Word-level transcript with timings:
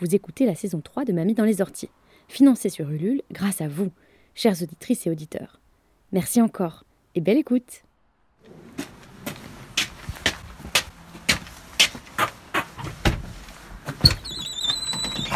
Vous 0.00 0.14
écoutez 0.14 0.46
la 0.46 0.54
saison 0.54 0.80
3 0.80 1.04
de 1.04 1.12
Mamie 1.12 1.34
dans 1.34 1.44
les 1.44 1.60
orties, 1.60 1.90
financée 2.26 2.70
sur 2.70 2.90
Ulule 2.90 3.20
grâce 3.30 3.60
à 3.60 3.68
vous, 3.68 3.90
chères 4.34 4.62
auditrices 4.62 5.06
et 5.06 5.10
auditeurs. 5.10 5.60
Merci 6.10 6.40
encore 6.40 6.84
et 7.14 7.20
belle 7.20 7.36
écoute. 7.36 7.82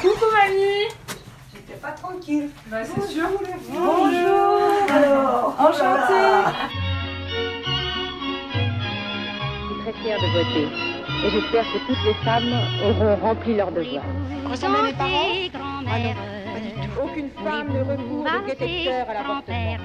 Coucou 0.01 0.25
mamie 0.33 0.89
J'étais 1.53 1.79
pas 1.83 1.93
tranquille. 1.93 2.49
Bah 2.71 2.83
c'est 2.85 3.07
sûr. 3.07 3.29
Bonjour 3.69 4.63
Alors, 4.89 5.57
Enchantée 5.59 6.51
Je 9.61 9.75
suis 9.75 9.83
très 9.83 9.93
fière 10.03 10.19
de 10.19 10.27
voter. 10.33 10.94
Et 11.25 11.31
j'espère 11.31 11.65
que 11.73 11.79
toutes 11.87 12.05
les 12.05 12.13
femmes 12.23 12.53
auront 12.85 13.17
rempli 13.17 13.57
leur 13.57 13.73
devoir. 13.73 14.05
Ressemblez 14.45 14.83
mes 14.83 14.93
parents? 14.93 15.33
Ah 15.55 15.99
non, 15.99 16.15
pas 16.53 16.61
du 16.61 16.71
tout. 16.75 17.01
Aucune 17.03 17.31
femme 17.31 17.69
ne 17.73 17.81
recourt 17.81 18.25
de 18.25 18.47
détecteur 18.51 19.09
à 19.09 19.15
l'avortement. 19.15 19.77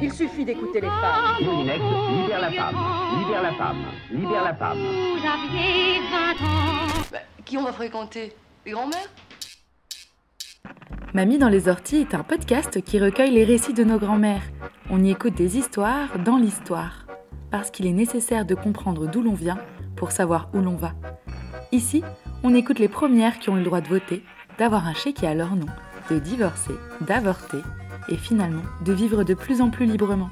Il 0.00 0.10
suffit 0.10 0.46
d'écouter 0.46 0.80
les 0.80 0.86
femmes. 0.86 1.44
Moulinex, 1.44 1.80
libère 2.22 2.40
la 2.40 2.50
femme, 2.50 2.76
libère 3.18 3.42
la 3.42 3.52
femme, 3.52 3.84
libère 4.10 4.44
la 4.44 4.54
femme. 4.54 4.78
Bah, 7.12 7.18
qui 7.44 7.58
on 7.58 7.62
va 7.62 7.72
fréquenter? 7.72 8.32
Les 8.64 8.72
grands-mères 8.72 9.10
Mamie 11.12 11.36
dans 11.36 11.50
les 11.50 11.68
orties 11.68 11.96
est 11.96 12.14
un 12.14 12.22
podcast 12.22 12.82
qui 12.82 12.98
recueille 12.98 13.32
les 13.32 13.44
récits 13.44 13.74
de 13.74 13.84
nos 13.84 13.98
grands-mères. 13.98 14.44
On 14.88 15.04
y 15.04 15.10
écoute 15.10 15.34
des 15.34 15.58
histoires 15.58 16.18
dans 16.24 16.38
l'histoire. 16.38 17.04
Parce 17.50 17.70
qu'il 17.70 17.86
est 17.86 17.92
nécessaire 17.92 18.46
de 18.46 18.54
comprendre 18.54 19.06
d'où 19.10 19.20
l'on 19.20 19.34
vient 19.34 19.58
pour 20.00 20.12
savoir 20.12 20.48
où 20.54 20.60
l'on 20.60 20.76
va. 20.76 20.94
Ici, 21.72 22.02
on 22.42 22.54
écoute 22.54 22.78
les 22.78 22.88
premières 22.88 23.38
qui 23.38 23.50
ont 23.50 23.56
eu 23.56 23.58
le 23.58 23.66
droit 23.66 23.82
de 23.82 23.88
voter, 23.88 24.22
d'avoir 24.56 24.86
un 24.86 24.94
chéquier 24.94 25.28
à 25.28 25.34
leur 25.34 25.54
nom, 25.54 25.66
de 26.10 26.18
divorcer, 26.18 26.72
d'avorter 27.02 27.58
et 28.08 28.16
finalement 28.16 28.62
de 28.82 28.94
vivre 28.94 29.24
de 29.24 29.34
plus 29.34 29.60
en 29.60 29.68
plus 29.68 29.84
librement. 29.84 30.30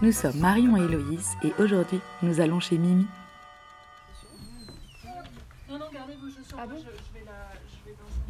Nous 0.00 0.12
sommes 0.12 0.38
Marion 0.38 0.78
et 0.78 0.80
Héloïse 0.80 1.28
et 1.44 1.52
aujourd'hui 1.62 2.00
nous 2.22 2.40
allons 2.40 2.58
chez 2.58 2.78
Mimi. 2.78 3.06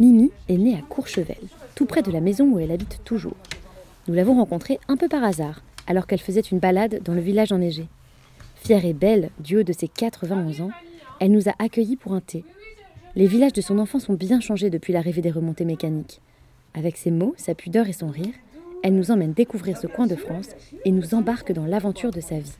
Mimi 0.00 0.32
est 0.48 0.58
née 0.58 0.76
à 0.76 0.82
Courchevel, 0.82 1.38
tout 1.76 1.86
près 1.86 2.02
de 2.02 2.10
la 2.10 2.20
maison 2.20 2.46
où 2.46 2.58
elle 2.58 2.72
habite 2.72 3.04
toujours. 3.04 3.36
Nous 4.08 4.14
l'avons 4.14 4.34
rencontrée 4.34 4.80
un 4.88 4.96
peu 4.96 5.06
par 5.06 5.22
hasard, 5.22 5.60
alors 5.86 6.08
qu'elle 6.08 6.18
faisait 6.18 6.40
une 6.40 6.58
balade 6.58 7.02
dans 7.04 7.14
le 7.14 7.20
village 7.20 7.52
enneigé. 7.52 7.86
Fière 8.62 8.84
et 8.84 8.92
belle 8.92 9.30
du 9.38 9.56
haut 9.56 9.62
de 9.62 9.72
ses 9.72 9.88
91 9.88 10.60
ans, 10.60 10.70
elle 11.18 11.32
nous 11.32 11.48
a 11.48 11.54
accueillis 11.58 11.96
pour 11.96 12.12
un 12.12 12.20
thé. 12.20 12.44
Les 13.16 13.26
villages 13.26 13.54
de 13.54 13.62
son 13.62 13.78
enfance 13.78 14.08
ont 14.08 14.14
bien 14.14 14.40
changé 14.40 14.68
depuis 14.68 14.92
l'arrivée 14.92 15.22
des 15.22 15.30
remontées 15.30 15.64
mécaniques. 15.64 16.20
Avec 16.74 16.96
ses 16.96 17.10
mots, 17.10 17.34
sa 17.36 17.54
pudeur 17.54 17.88
et 17.88 17.94
son 17.94 18.08
rire, 18.08 18.34
elle 18.82 18.94
nous 18.94 19.10
emmène 19.10 19.32
découvrir 19.32 19.78
ce 19.78 19.86
coin 19.86 20.06
de 20.06 20.14
France 20.14 20.50
et 20.84 20.92
nous 20.92 21.14
embarque 21.14 21.52
dans 21.52 21.64
l'aventure 21.64 22.10
de 22.10 22.20
sa 22.20 22.38
vie. 22.38 22.52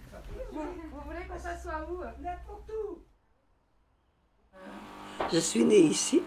Je 5.32 5.38
suis 5.38 5.64
née 5.64 5.80
ici 5.80 6.22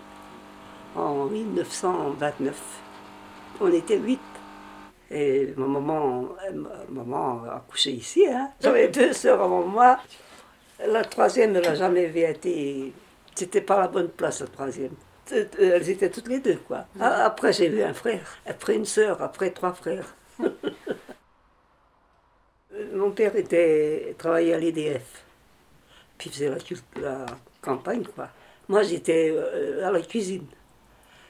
en 0.96 1.26
1929. 1.26 2.82
On 3.60 3.74
était 3.74 3.98
huit. 3.98 4.20
Et 5.14 5.54
ma 5.56 5.68
maman, 5.68 6.30
ma 6.54 6.70
maman 6.90 7.44
a 7.44 7.64
couché 7.70 7.92
ici. 7.92 8.26
Hein. 8.28 8.50
J'avais 8.62 8.88
deux 8.88 9.14
sœurs 9.14 9.42
avant 9.44 9.62
moi. 9.62 10.00
La 10.88 11.04
troisième 11.04 11.52
ne 11.52 11.60
l'a 11.60 11.76
jamais 11.76 12.06
été. 12.06 12.92
C'était 13.36 13.62
pas 13.62 13.80
la 13.80 13.88
bonne 13.88 14.10
place, 14.10 14.42
la 14.42 14.48
troisième. 14.48 14.96
Elles 15.32 15.90
étaient 15.90 16.10
toutes 16.10 16.28
les 16.28 16.40
deux, 16.40 16.58
quoi. 16.68 16.88
Après, 17.00 17.54
j'ai 17.54 17.68
eu 17.68 17.84
un 17.84 17.94
frère, 17.94 18.38
après 18.48 18.76
une 18.76 18.86
sœur, 18.86 19.22
après 19.22 19.52
trois 19.52 19.74
frères. 19.74 20.16
Mon 22.94 23.12
père 23.12 23.36
était, 23.36 24.16
travaillait 24.18 24.56
à 24.56 24.58
l'EDF. 24.58 25.24
Puis 26.18 26.30
il 26.30 26.34
faisait 26.34 26.50
la, 26.50 26.58
la 27.02 27.26
campagne, 27.62 28.04
quoi. 28.16 28.30
Moi, 28.68 28.82
j'étais 28.82 29.32
euh, 29.32 29.88
à 29.88 29.92
la 29.92 30.02
cuisine. 30.02 30.48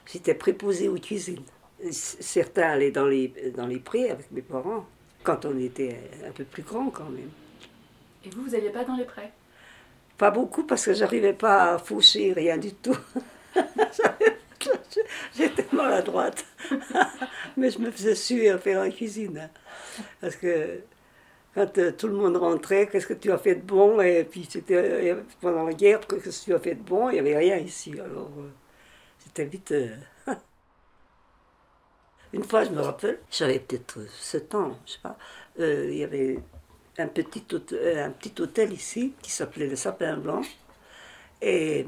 J'étais 0.05 0.35
préposée 0.35 0.88
aux 0.88 0.95
cuisines. 0.95 1.44
Certains 1.91 2.69
allaient 2.71 2.91
dans 2.91 3.07
les, 3.07 3.27
dans 3.55 3.67
les 3.67 3.79
prés 3.79 4.09
avec 4.09 4.31
mes 4.31 4.41
parents, 4.41 4.85
quand 5.23 5.45
on 5.45 5.57
était 5.59 5.97
un 6.27 6.31
peu 6.31 6.44
plus 6.44 6.63
grand 6.63 6.89
quand 6.89 7.09
même. 7.09 7.29
Et 8.25 8.29
vous, 8.29 8.44
vous 8.44 8.51
n'alliez 8.51 8.69
pas 8.69 8.83
dans 8.85 8.95
les 8.95 9.05
prés? 9.05 9.31
Pas 10.17 10.31
beaucoup 10.31 10.63
parce 10.63 10.85
que 10.85 10.94
j'arrivais 10.94 11.33
pas 11.33 11.73
à 11.73 11.77
faucher, 11.77 12.33
rien 12.33 12.57
du 12.57 12.73
tout. 12.73 12.97
J'étais 15.35 15.66
maladroite. 15.73 16.45
Mais 17.57 17.69
je 17.69 17.79
me 17.79 17.91
faisais 17.91 18.15
suer 18.15 18.50
à 18.50 18.57
faire 18.57 18.79
la 18.81 18.89
cuisine. 18.89 19.38
hein. 19.38 19.50
Parce 20.21 20.35
que 20.35 20.81
quand 21.55 21.77
euh, 21.77 21.91
tout 21.91 22.07
le 22.07 22.13
monde 22.13 22.38
rentrait, 22.38 22.88
qu'est-ce 22.88 23.07
que 23.07 23.13
tu 23.13 23.31
as 23.31 23.38
fait 23.38 23.55
de 23.55 23.61
bon? 23.61 24.00
Et 24.01 24.23
puis 24.23 24.47
c'était 24.50 24.75
euh, 24.75 25.21
pendant 25.41 25.63
la 25.65 25.73
guerre, 25.73 26.00
qu'est-ce 26.07 26.41
que 26.41 26.45
tu 26.45 26.53
as 26.53 26.59
fait 26.59 26.75
de 26.75 26.81
bon? 26.83 27.09
Il 27.09 27.13
n'y 27.13 27.19
avait 27.19 27.38
rien 27.38 27.57
ici. 27.57 27.94
Alors 28.00 28.31
euh, 28.39 28.50
c'était 29.19 29.45
vite. 29.45 29.73
Une 32.33 32.44
fois, 32.44 32.63
je 32.63 32.71
me 32.71 32.81
rappelle, 32.81 33.19
j'avais 33.31 33.59
peut-être 33.59 33.99
7 34.09 34.55
ans, 34.55 34.77
je 34.85 34.94
sais 34.94 34.99
pas. 35.03 35.17
euh, 35.59 35.88
il 35.91 35.97
y 35.99 36.03
avait 36.03 36.39
un 36.97 37.07
petit, 37.07 37.44
euh, 37.73 38.05
un 38.05 38.11
petit 38.11 38.41
hôtel 38.41 38.73
ici 38.73 39.13
qui 39.21 39.31
s'appelait 39.31 39.67
le 39.67 39.75
Sapin 39.75 40.17
Blanc. 40.17 40.41
Et 41.41 41.85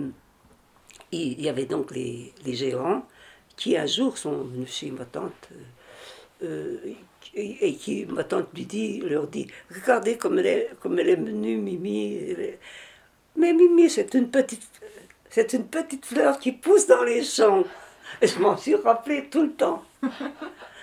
il 1.11 1.41
y 1.41 1.49
avait 1.49 1.65
donc 1.65 1.91
les, 1.91 2.33
les 2.45 2.53
gérants 2.55 3.05
qui 3.55 3.77
un 3.77 3.85
jour 3.85 4.17
sont 4.17 4.43
venus 4.43 4.71
chez 4.73 4.91
ma 4.91 5.05
tante 5.05 5.49
euh, 6.43 6.77
et, 7.33 7.75
qui 7.75 8.05
ma 8.05 8.23
tante 8.23 8.47
lui 8.53 8.65
dit, 8.65 8.99
leur 9.01 9.27
dit 9.27 9.47
regardez 9.73 10.17
comme 10.17 10.39
elle 10.39 10.45
est, 10.47 10.69
comme 10.81 10.99
elle 10.99 11.09
est 11.09 11.17
menue 11.17 11.57
Mimi. 11.57 12.19
Mais 13.37 13.53
Mimi 13.53 13.89
c'est 13.89 14.13
une 14.13 14.29
c'est 15.29 15.53
une 15.53 15.67
petite 15.67 16.05
fleur 16.05 16.39
qui 16.39 16.51
pousse 16.53 16.87
dans 16.87 17.03
les 17.03 17.23
champs. 17.23 17.63
Et 18.21 18.27
je 18.27 18.39
m'en 18.39 18.55
suis 18.57 18.75
rappelé 18.75 19.29
tout 19.29 19.43
le 19.43 19.53
temps. 19.53 19.83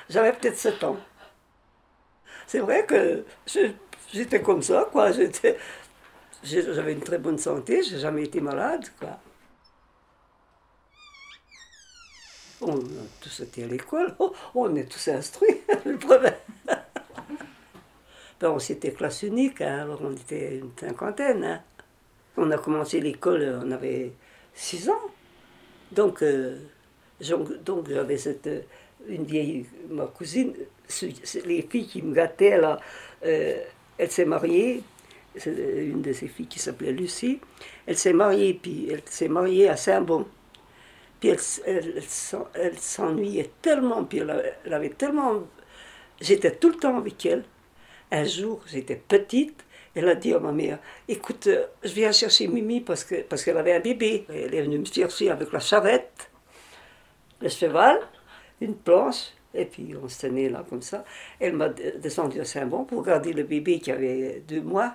J'avais 0.09 0.33
peut-être 0.33 0.59
7 0.59 0.85
ans. 0.85 0.97
C'est 2.47 2.59
vrai 2.61 2.85
que 2.87 3.25
j'étais 4.13 4.43
comme 4.43 4.63
ça, 4.63 4.89
quoi. 4.93 5.11
J'avais 6.43 6.93
une 6.93 7.01
très 7.01 7.19
bonne 7.19 7.39
santé, 7.39 7.83
j'ai 7.83 7.99
jamais 7.99 8.25
été 8.25 8.41
malade, 8.41 8.85
quoi. 8.99 9.19
On 12.61 12.77
a 12.79 13.05
tous 13.21 13.41
été 13.41 13.65
à 13.65 13.67
l'école, 13.67 14.15
oh, 14.21 14.33
on 14.55 14.75
est 14.77 14.85
tous 14.85 15.09
instruits, 15.09 15.61
le 15.85 15.99
problème. 15.99 16.35
Ben, 18.41 18.51
on 18.51 18.59
s'était 18.59 18.93
classe 18.93 19.23
unique, 19.23 19.61
hein, 19.61 19.81
alors 19.83 20.01
on 20.03 20.13
était 20.13 20.59
une 20.59 20.71
cinquantaine. 20.79 21.45
hein. 21.45 21.63
On 22.37 22.51
a 22.51 22.59
commencé 22.59 23.01
l'école, 23.01 23.61
on 23.65 23.71
avait 23.73 24.13
6 24.55 24.91
ans. 24.91 25.11
Donc, 25.93 26.23
euh, 26.23 26.59
donc, 27.65 27.89
j'avais 27.89 28.17
cette, 28.19 28.47
euh, 28.47 28.61
une 29.09 29.25
vieille, 29.25 29.67
ma 29.89 30.07
cousine, 30.07 30.55
les 31.45 31.63
filles 31.63 31.87
qui 31.87 32.03
me 32.03 32.15
gâtaient, 32.15 32.59
là, 32.61 32.79
euh, 33.25 33.57
elle 33.99 34.11
s'est 34.11 34.25
mariée, 34.25 34.83
c'est 35.37 35.51
une 35.51 36.03
de 36.03 36.13
ses 36.13 36.29
filles 36.29 36.47
qui 36.47 36.59
s'appelait 36.59 36.93
Lucie, 36.93 37.41
elle 37.87 37.97
s'est 37.97 38.13
mariée, 38.13 38.55
puis 38.55 38.89
elle 38.91 39.03
s'est 39.07 39.29
mariée 39.29 39.69
à 39.69 39.77
Saint-Bon. 39.77 40.27
Puis 41.21 41.31
elle, 41.31 41.39
elle, 41.67 41.93
elle 41.97 42.03
s'en- 42.03 42.49
elle 42.55 42.79
s'ennuyait 42.79 43.51
tellement, 43.63 44.05
puis 44.05 44.19
elle 44.19 44.31
avait, 44.31 44.55
elle 44.65 44.95
tellement... 44.95 45.43
J'étais 46.21 46.53
tout 46.53 46.69
le 46.71 46.77
temps 46.77 46.99
avec 46.99 47.25
elle. 47.27 47.45
Un 48.11 48.25
jour, 48.25 48.61
j'étais 48.67 48.97
petite, 48.97 49.65
elle 49.95 50.09
a 50.09 50.15
dit 50.15 50.35
à 50.35 50.39
ma 50.39 50.53
mère, 50.53 50.79
écoute, 51.09 51.47
euh, 51.47 51.67
je 51.83 51.93
viens 51.93 52.13
chercher 52.13 52.47
Mimi 52.49 52.81
parce 52.81 53.05
que 53.05 53.23
parce 53.23 53.45
qu'elle 53.45 53.57
avait 53.57 53.73
un 53.73 53.81
bébé. 53.81 54.27
Elle 54.29 54.55
est 54.55 54.63
venue 54.63 54.79
me 54.79 54.85
chercher 54.85 55.31
avec 55.31 55.53
la 55.53 55.61
charrette, 55.61 56.31
le 57.43 57.49
cheval, 57.49 57.99
une 58.61 58.77
planche, 58.77 59.33
et 59.55 59.65
puis 59.67 59.95
on 60.03 60.09
se 60.09 60.21
tenait 60.27 60.49
là 60.49 60.65
comme 60.69 60.83
ça. 60.83 61.05
Elle 61.41 61.55
m'a 61.55 61.69
de- 61.69 61.99
descendu 61.99 62.41
à 62.41 62.45
Saint-Bon 62.45 62.85
pour 62.85 63.03
garder 63.05 63.33
le 63.33 63.43
bébé 63.45 63.81
qui 63.81 63.91
avait 63.93 64.43
deux 64.49 64.63
mois. 64.63 64.95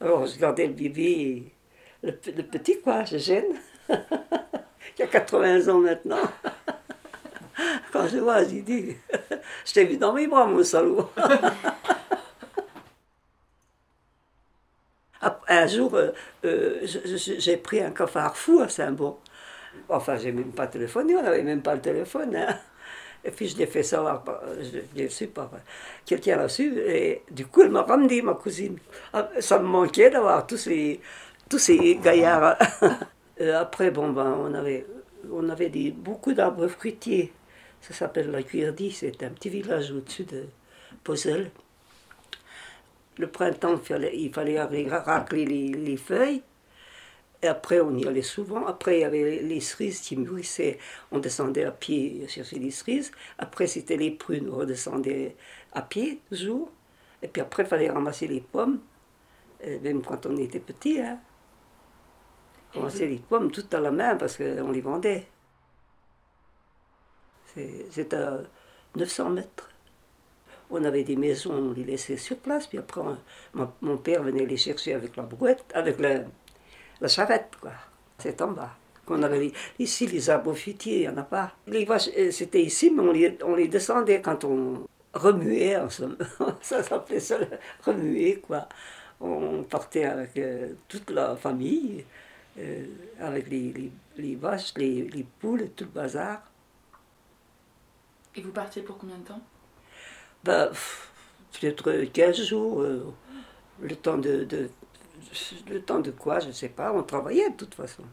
Alors 0.00 0.26
je 0.26 0.38
gardais 0.38 0.66
le 0.66 0.74
bébé, 0.74 1.44
le, 2.02 2.12
pe- 2.12 2.32
le 2.36 2.42
petit 2.44 2.80
quoi, 2.82 3.04
je 3.04 3.18
gêne, 3.18 3.56
qui 4.96 5.02
a 5.02 5.06
80 5.06 5.68
ans 5.68 5.78
maintenant. 5.80 6.30
Quand 7.92 8.06
je 8.08 8.18
vois, 8.18 8.44
j'ai 8.44 8.62
dit, 8.62 8.96
je 9.66 9.72
t'ai 9.72 9.84
vu 9.84 9.96
dans 9.96 10.12
mes 10.12 10.26
bras, 10.26 10.46
mon 10.46 10.62
salaud. 10.62 11.08
Un 15.48 15.66
jour, 15.66 15.94
euh, 15.94 16.10
euh, 16.44 16.80
j'ai 16.84 17.56
pris 17.56 17.80
un 17.80 17.90
cafard 17.90 18.36
fou 18.36 18.60
à 18.60 18.68
Saint-Bon. 18.68 19.16
Enfin, 19.88 20.16
j'ai 20.16 20.32
même 20.32 20.52
pas 20.52 20.66
téléphoné, 20.66 21.16
on 21.16 21.22
n'avait 21.22 21.42
même 21.42 21.62
pas 21.62 21.74
le 21.74 21.80
téléphone. 21.80 22.36
hein. 22.36 22.56
Et 23.24 23.30
puis 23.32 23.48
je 23.48 23.56
l'ai 23.58 23.66
fait 23.66 23.82
savoir, 23.82 24.24
je 24.60 24.80
l'ai 24.96 25.08
su 25.08 25.26
par 25.28 25.50
quelqu'un 26.06 26.36
l'a 26.36 26.48
su, 26.48 26.78
et 26.80 27.22
du 27.30 27.46
coup 27.46 27.62
elle 27.62 27.70
m'a 27.70 27.82
ramené 27.82 28.22
ma 28.22 28.34
cousine. 28.34 28.78
Ah, 29.12 29.28
Ça 29.40 29.58
me 29.58 29.66
manquait 29.66 30.10
d'avoir 30.10 30.46
tous 30.46 30.56
ces, 30.56 31.00
tous 31.48 31.58
ces 31.58 31.96
gaillards. 31.96 32.56
Euh, 33.40 33.60
Après, 33.60 33.92
bon, 33.92 34.10
ben, 34.10 34.36
on 34.40 34.52
avait 34.52 34.84
on 35.32 35.48
avait 35.48 35.68
des, 35.68 35.92
beaucoup 35.92 36.32
d'arbres 36.32 36.66
fruitiers. 36.68 37.32
Ça 37.80 37.94
s'appelle 37.94 38.30
la 38.32 38.42
Cuirdie, 38.42 38.90
c'est 38.90 39.22
un 39.22 39.30
petit 39.30 39.48
village 39.48 39.92
au-dessus 39.92 40.24
de 40.24 40.46
Posel. 41.04 41.50
Le 43.18 43.26
printemps, 43.26 43.74
il 43.74 44.32
fallait, 44.32 44.80
il 44.82 44.88
racler 44.92 45.44
les 45.44 45.96
feuilles. 45.96 46.42
Et 47.42 47.46
après, 47.46 47.80
on 47.80 47.96
y 47.96 48.06
allait 48.06 48.22
souvent. 48.22 48.66
Après, 48.66 48.98
il 48.98 49.00
y 49.02 49.04
avait 49.04 49.40
les 49.42 49.60
cerises 49.60 50.00
qui 50.00 50.16
mûrissaient. 50.16 50.78
On 51.12 51.18
descendait 51.20 51.64
à 51.64 51.70
pied 51.70 52.26
chercher 52.28 52.58
les 52.58 52.70
cerises. 52.72 53.12
Après, 53.38 53.66
c'était 53.68 53.96
les 53.96 54.10
prunes. 54.10 54.48
On 54.50 54.56
redescendait 54.56 55.36
à 55.72 55.82
pied, 55.82 56.20
toujours. 56.28 56.70
Et 57.22 57.28
puis 57.28 57.40
après, 57.42 57.62
il 57.64 57.68
fallait 57.68 57.90
ramasser 57.90 58.26
les 58.26 58.40
pommes. 58.40 58.80
Même 59.82 60.02
quand 60.02 60.26
on 60.26 60.36
était 60.36 60.60
petit, 60.60 61.00
hein. 61.00 61.18
Ramasser 62.74 63.06
les 63.06 63.18
pommes 63.18 63.50
toutes 63.50 63.72
à 63.74 63.80
la 63.80 63.90
main 63.90 64.16
parce 64.16 64.36
qu'on 64.36 64.70
les 64.70 64.80
vendait. 64.80 65.26
C'est 67.90 68.14
à 68.14 68.40
900 68.96 69.30
mètres. 69.30 69.70
On 70.70 70.84
avait 70.84 71.02
des 71.04 71.16
maisons, 71.16 71.52
on 71.54 71.72
les 71.72 71.84
laissait 71.84 72.16
sur 72.16 72.36
place. 72.38 72.66
Puis 72.66 72.78
après, 72.78 73.00
on- 73.00 73.18
mon, 73.54 73.72
mon 73.80 73.96
père 73.96 74.22
venait 74.22 74.46
les 74.46 74.56
chercher 74.56 74.92
avec 74.94 75.16
la 75.16 75.22
brouette, 75.24 75.64
avec 75.74 75.98
le, 75.98 76.24
la 77.00 77.08
charrette, 77.08 77.50
quoi. 77.60 77.72
C'est 78.18 78.40
en 78.42 78.52
bas. 78.52 78.70
Qu'on 79.06 79.22
avait 79.22 79.52
ici, 79.78 80.06
les 80.06 80.28
arbres 80.28 80.52
fruitiers, 80.54 80.96
il 80.96 81.00
n'y 81.00 81.08
en 81.08 81.16
a 81.18 81.22
pas. 81.22 81.52
Les 81.66 81.84
vaches, 81.84 82.10
euh, 82.16 82.30
c'était 82.30 82.62
ici, 82.62 82.90
mais 82.90 83.02
on 83.02 83.12
les, 83.12 83.38
on 83.44 83.54
les 83.54 83.68
descendait 83.68 84.20
quand 84.20 84.44
on 84.44 84.86
remuait, 85.14 85.76
en 85.76 85.88
somme. 85.88 86.16
ça 86.60 86.82
s'appelait 86.82 87.20
ça, 87.20 87.38
remuer, 87.84 88.40
quoi. 88.40 88.68
On 89.20 89.62
partait 89.64 90.04
avec 90.04 90.36
euh, 90.36 90.74
toute 90.88 91.10
la 91.10 91.36
famille, 91.36 92.04
euh, 92.58 92.84
avec 93.20 93.48
les, 93.48 93.72
les, 93.72 93.92
les 94.16 94.36
vaches, 94.36 94.74
les, 94.76 95.02
les 95.08 95.24
poules, 95.40 95.70
tout 95.74 95.84
le 95.84 95.90
bazar. 95.90 96.42
Et 98.36 98.40
vous 98.42 98.52
partiez 98.52 98.82
pour 98.82 98.98
combien 98.98 99.16
de 99.16 99.24
temps? 99.24 99.40
Ben, 100.44 100.70
peut-être 101.58 102.02
15 102.12 102.42
jours, 102.44 102.82
euh, 102.82 103.12
le 103.80 103.96
temps 103.96 104.18
de, 104.18 104.44
de- 104.44 104.70
Le 105.68 105.82
temps 105.82 106.00
de 106.00 106.10
quoi, 106.10 106.40
je 106.40 106.48
ne 106.48 106.52
sais 106.52 106.68
pas. 106.68 106.92
On 106.92 107.02
travaillait 107.02 107.50
de 107.50 107.56
toute 107.56 107.74
façon. 107.74 108.04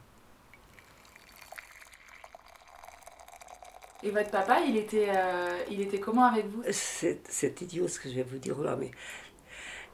Et 4.04 4.12
votre 4.12 4.30
papa, 4.30 4.60
il 4.68 4.78
était, 4.78 5.10
euh, 5.10 5.58
il 5.72 5.82
était 5.82 6.00
comment 6.00 6.26
avec 6.26 6.46
vous? 6.48 6.64
C'est 6.70 7.62
idiot 7.62 7.88
ce 7.88 8.00
que 8.00 8.10
je 8.10 8.16
vais 8.16 8.24
vous 8.24 8.38
dire 8.38 8.60
là, 8.62 8.76
mais 8.76 8.92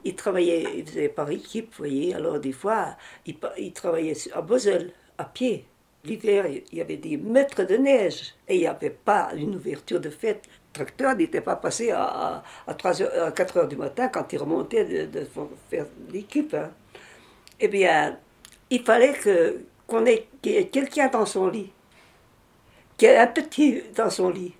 il 0.04 0.14
travaillait, 0.16 0.64
il 0.78 0.86
faisait 0.86 1.08
par 1.08 1.30
équipe, 1.30 1.70
vous 1.72 1.78
voyez. 1.78 2.14
Alors 2.14 2.38
des 2.40 2.52
fois, 2.52 2.96
il, 3.26 3.72
travaillait 3.72 4.16
à 4.34 4.42
Bosel, 4.42 4.92
à 5.18 5.24
pied. 5.24 5.66
L'hiver, 6.04 6.46
il 6.48 6.64
y 6.78 6.80
avait 6.80 6.96
des 6.96 7.16
mètres 7.16 7.62
de 7.64 7.76
neige 7.76 8.34
et 8.48 8.56
il 8.56 8.60
n'y 8.60 8.66
avait 8.66 8.90
pas 8.90 9.30
une 9.36 9.54
ouverture 9.54 10.00
de 10.00 10.10
fête. 10.10 10.46
Le 10.48 10.72
tracteur 10.74 11.16
n'était 11.16 11.40
pas 11.40 11.56
passé 11.56 11.92
à, 11.92 12.02
à, 12.04 12.42
à 12.66 12.74
3 12.74 13.02
heures, 13.02 13.26
à 13.28 13.32
4 13.32 13.56
heures 13.58 13.68
du 13.68 13.76
matin 13.76 14.08
quand 14.08 14.32
il 14.32 14.38
remontait 14.38 14.84
de, 15.06 15.20
de 15.20 15.28
faire 15.70 15.86
l'équipe. 16.12 16.54
hein. 16.54 16.72
Eh 17.62 17.68
bien, 17.68 18.18
il 18.68 18.82
fallait 18.82 19.14
que, 19.14 19.64
qu'on 19.86 20.04
ait, 20.04 20.28
qu'il 20.42 20.52
y 20.52 20.56
ait 20.56 20.68
quelqu'un 20.68 21.08
dans 21.08 21.24
son 21.26 21.48
lit, 21.48 21.72
qu'il 22.96 23.08
y 23.08 23.12
ait 23.12 23.18
un 23.18 23.26
petit 23.26 23.82
dans 23.96 24.10
son 24.10 24.30
lit. 24.30 24.54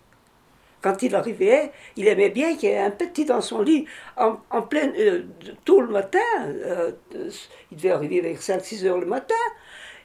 Quand 0.82 1.02
il 1.02 1.14
arrivait, 1.14 1.72
il 1.96 2.08
aimait 2.08 2.30
bien 2.30 2.56
qu'il 2.56 2.70
y 2.70 2.72
ait 2.72 2.78
un 2.78 2.90
petit 2.90 3.24
dans 3.24 3.40
son 3.40 3.62
lit, 3.62 3.86
en, 4.16 4.38
en 4.50 4.62
plein, 4.62 4.92
euh, 4.98 5.24
tôt 5.64 5.80
le 5.80 5.88
matin. 5.88 6.18
euh, 6.46 6.92
il 7.70 7.76
devait 7.78 7.90
arriver 7.92 8.20
vers 8.20 8.40
5-6 8.40 8.84
heures 8.86 8.98
le 8.98 9.06
matin. 9.06 9.34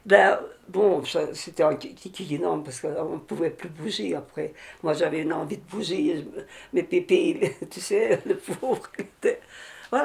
Ben, 0.05 0.39
bon, 0.69 1.03
c'était 1.33 1.63
un 1.63 1.75
kiki 1.75 2.35
énorme 2.35 2.63
parce 2.63 2.79
qu'on 2.81 3.13
ne 3.15 3.19
pouvait 3.19 3.49
plus 3.51 3.69
bouger 3.69 4.15
après. 4.15 4.53
Moi, 4.83 4.93
j'avais 4.93 5.21
une 5.21 5.33
envie 5.33 5.57
de 5.57 5.63
bouger. 5.69 6.25
Mais 6.73 6.83
Pépé, 6.83 7.55
tu 7.69 7.81
sais, 7.81 8.21
le 8.25 8.37
pauvre, 8.37 8.89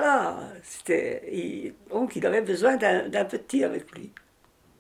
voilà. 0.00 0.38
C'était, 0.62 1.74
donc, 1.90 2.16
il 2.16 2.26
avait 2.26 2.40
besoin 2.42 2.76
d'un 2.76 3.24
petit 3.24 3.64
avec 3.64 3.90
lui. 3.92 4.10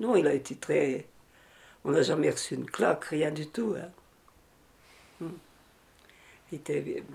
Non, 0.00 0.16
il 0.16 0.26
a 0.26 0.32
été 0.34 0.56
très. 0.56 1.06
On 1.84 1.90
n'a 1.90 2.02
jamais 2.02 2.30
reçu 2.30 2.54
une 2.54 2.66
claque, 2.70 3.04
rien 3.04 3.30
du 3.30 3.46
tout. 3.48 3.74
hein. 3.78 3.90
Hmm. 5.20 5.38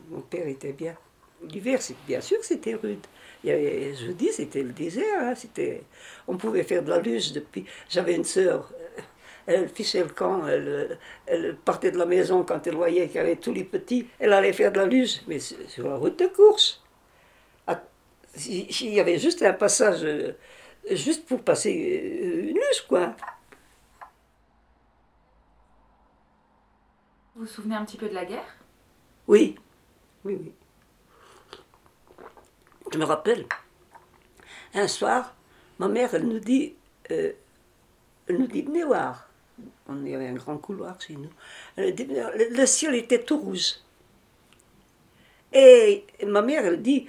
Mon 0.09 0.21
père 0.21 0.47
était 0.47 0.73
bien. 0.73 0.95
L'hiver, 1.43 1.79
bien 2.07 2.21
sûr 2.21 2.39
c'était 2.43 2.73
rude. 2.75 3.05
Je 3.43 4.11
dis, 4.11 4.31
c'était 4.31 4.63
le 4.63 4.71
désert. 4.73 5.21
hein, 5.21 5.33
on 6.27 6.37
pouvait 6.37 6.63
faire 6.63 6.83
de 6.83 6.89
la 6.89 6.99
luge 6.99 7.31
depuis. 7.33 7.65
J'avais 7.89 8.15
une 8.15 8.23
sœur, 8.23 8.73
euh, 8.73 9.01
elle 9.45 9.69
fichait 9.69 10.01
le 10.03 10.09
camp, 10.09 10.47
elle, 10.47 10.97
elle 11.27 11.55
partait 11.55 11.91
de 11.91 11.97
la 11.99 12.05
maison 12.07 12.43
quand 12.43 12.65
elle 12.65 12.75
voyait 12.75 13.07
qu'il 13.07 13.17
y 13.17 13.19
avait 13.19 13.35
tous 13.35 13.53
les 13.53 13.63
petits. 13.63 14.07
Elle 14.19 14.33
allait 14.33 14.53
faire 14.53 14.71
de 14.71 14.79
la 14.79 14.87
luge, 14.87 15.21
mais 15.27 15.39
sur 15.39 15.87
la 15.87 15.95
route 15.97 16.17
de 16.19 16.27
course. 16.27 16.81
Ah, 18.35 18.39
si- 18.39 18.67
Il 18.81 18.93
y 18.93 18.99
avait 18.99 19.17
juste 19.19 19.41
un 19.43 19.53
passage, 19.53 20.03
euh, 20.03 20.33
juste 20.91 21.25
pour 21.25 21.41
passer 21.43 21.73
euh, 22.23 22.49
une 22.49 22.55
luge, 22.55 22.81
quoi. 22.87 23.15
Vous 27.35 27.41
vous 27.41 27.47
souvenez 27.47 27.75
un 27.75 27.85
petit 27.85 27.97
peu 27.97 28.09
de 28.09 28.13
la 28.15 28.25
guerre? 28.25 28.55
Oui, 29.27 29.55
oui, 30.23 30.37
oui. 30.39 30.51
Je 32.91 32.97
me 32.97 33.03
rappelle, 33.05 33.45
un 34.73 34.87
soir, 34.87 35.35
ma 35.77 35.87
mère, 35.87 36.13
elle 36.15 36.27
nous 36.27 36.39
dit, 36.39 36.75
euh, 37.11 37.33
elle 38.27 38.37
nous 38.37 38.47
dit, 38.47 38.61
venez 38.61 38.83
voir. 38.83 39.29
On 39.87 40.05
y 40.05 40.13
avait 40.15 40.27
un 40.27 40.33
grand 40.35 40.57
couloir 40.57 40.99
chez 41.01 41.15
nous. 41.15 41.29
Elle 41.75 41.93
dit, 41.95 42.05
le, 42.05 42.55
le 42.55 42.65
ciel 42.65 42.95
était 42.95 43.23
tout 43.23 43.37
rouge. 43.39 43.75
Et 45.53 46.05
ma 46.25 46.41
mère, 46.41 46.65
elle 46.65 46.81
dit, 46.81 47.07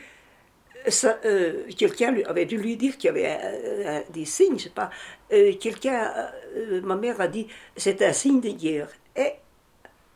euh, 1.24 1.64
quelqu'un 1.76 2.14
avait 2.26 2.46
dû 2.46 2.56
lui 2.58 2.76
dire 2.76 2.96
qu'il 2.98 3.08
y 3.08 3.10
avait 3.10 3.26
un- 3.28 3.98
un- 3.98 4.02
des 4.10 4.24
signes, 4.24 4.58
je 4.58 4.64
sais 4.64 4.70
pas. 4.70 4.90
Euh, 5.32 5.52
quelqu'un, 5.60 6.12
euh, 6.56 6.80
ma 6.82 6.96
mère 6.96 7.20
a 7.20 7.28
dit, 7.28 7.46
c'est 7.76 8.02
un 8.02 8.12
signe 8.12 8.40
de 8.40 8.50
guerre. 8.50 8.88
Et 9.16 9.32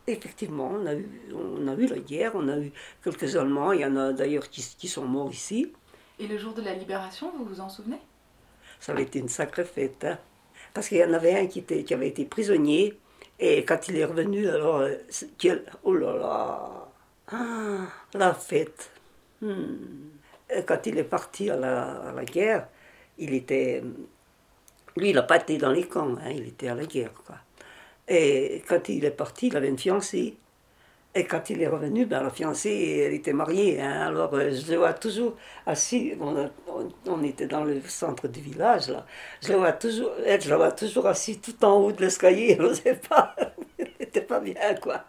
Effectivement, 0.09 0.73
on 0.75 0.87
a, 0.87 0.95
eu, 0.95 1.09
on 1.33 1.69
a 1.69 1.75
eu 1.75 1.87
la 1.87 1.99
guerre, 1.99 2.33
on 2.35 2.49
a 2.49 2.59
eu 2.59 2.73
quelques 3.05 3.37
Allemands, 3.37 3.71
il 3.73 3.83
y 3.83 3.87
en 3.87 3.97
a 3.97 4.13
d'ailleurs 4.13 4.49
qui, 4.51 4.61
qui 4.77 4.89
sont 4.89 5.05
morts 5.05 5.31
ici. 5.33 5.73
Et 6.19 6.27
le 6.27 6.37
jour 6.39 6.55
de 6.55 6.63
la 6.63 6.75
libération, 6.75 7.33
vous 7.39 7.45
vous 7.45 7.61
en 7.61 7.69
souvenez? 7.69 8.01
Ça 8.81 8.93
avait 8.93 9.05
été 9.05 9.21
une 9.21 9.29
sacrée 9.29 9.65
fête. 9.65 10.05
hein. 10.05 10.19
Parce 10.75 10.89
qu'il 10.89 10.99
y 10.99 11.05
en 11.05 11.13
avait 11.13 11.35
un 11.39 11.47
qui, 11.47 11.61
était, 11.61 11.85
qui 11.85 11.95
avait 11.95 12.09
été 12.09 12.25
prisonnier, 12.25 12.99
et 13.39 13.65
quand 13.65 13.87
il 13.89 13.97
est 13.97 14.05
revenu, 14.05 14.49
alors, 14.49 14.79
euh, 14.79 14.95
quel- 15.39 15.65
oh 15.85 15.95
là 15.95 16.17
là, 16.17 16.89
Ah, 17.29 17.87
la 18.15 18.35
fête. 18.35 18.91
Hmm. 19.41 19.77
Et 20.55 20.63
Quand 20.65 20.87
il 20.87 20.99
est 20.99 21.05
parti 21.05 21.51
à 21.51 21.57
la, 21.57 22.25
guerre, 22.25 22.69
il 23.19 23.35
était. 23.35 23.83
Lui, 24.97 25.11
il 25.11 25.15
n'a 25.15 25.23
pas 25.23 25.37
été 25.39 25.57
dans 25.59 25.71
les 25.73 25.87
camps, 25.87 26.17
hein, 26.19 26.31
il 26.31 26.47
était 26.49 26.69
à 26.69 26.75
la 26.75 26.85
guerre. 26.85 27.13
Et 28.09 28.63
quand 28.69 28.89
il 28.89 29.05
est 29.05 29.11
parti, 29.11 29.47
il 29.49 29.57
avait 29.57 29.69
une 29.69 29.79
fiancée. 29.79 30.37
Et 31.15 31.25
quand 31.27 31.51
il 31.51 31.61
est 31.63 31.69
revenu, 31.69 32.07
ben, 32.07 32.23
la 32.23 32.31
fiancée, 32.31 33.05
elle 33.07 33.15
était 33.15 33.33
mariée. 33.35 33.81
hein. 33.81 34.09
Alors, 34.09 34.33
euh, 34.35 34.51
je 34.51 34.73
le 34.73 34.79
vois 34.79 34.95
toujours 34.95 35.37
assis. 35.67 36.15
On- 36.21 36.51
on 37.07 37.23
était 37.23 37.47
dans 37.47 37.65
le 37.65 37.81
centre 37.83 38.29
du 38.29 38.41
village, 38.41 38.89
là. 38.89 39.07
Je 39.43 39.53
le 39.53 39.59
vois 39.59 39.73
toujours, 39.73 40.11
elle, 40.25 40.41
je 40.41 40.49
la 40.51 40.57
vois 40.57 40.73
toujours 40.73 41.07
assis 41.07 41.39
tout 41.41 41.63
en 41.65 41.75
haut 41.77 41.93
de 41.93 42.01
l'escalier. 42.03 42.53
Elle 42.59 42.63
n'osait 42.63 42.97
pas. 42.97 43.35
Elle 43.79 43.91
n'était 44.01 44.23
pas 44.23 44.41
bien, 44.41 44.75
quoi. 44.83 45.05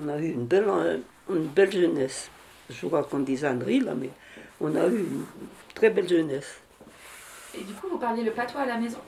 On 0.00 0.08
a 0.08 0.16
eu 0.18 0.30
une 0.32 0.46
belle, 0.46 0.64
euh, 0.68 0.98
une 1.28 1.48
belle 1.48 1.72
jeunesse. 1.72 2.30
Je 2.70 2.80
vous 2.82 2.90
raconte 2.90 3.24
des 3.24 3.44
âneries, 3.44 3.80
là, 3.80 3.94
mais 3.94 4.10
on 4.60 4.74
a 4.76 4.86
eu 4.86 4.98
une 4.98 5.24
très 5.74 5.90
belle 5.90 6.08
jeunesse. 6.08 6.60
Et 7.54 7.62
du 7.64 7.72
coup, 7.72 7.88
vous 7.88 7.98
parliez 7.98 8.22
le 8.22 8.32
patois 8.32 8.62
à 8.62 8.66
la 8.66 8.76
maison? 8.76 8.98